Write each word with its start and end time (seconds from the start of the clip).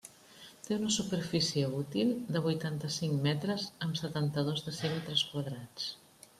Té 0.67 0.77
una 0.77 0.93
superfície 0.95 1.67
útil 1.81 2.15
de 2.37 2.41
vuitanta-cinc 2.47 3.21
metres 3.29 3.69
amb 3.89 4.03
setanta-dos 4.03 4.67
decímetres 4.73 5.27
quadrats. 5.33 5.91